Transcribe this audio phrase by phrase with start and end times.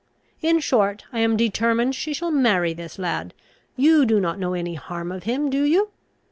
[0.41, 3.35] In short, I am determined she shall marry this lad:
[3.75, 5.91] you do not know any harm of him, do you?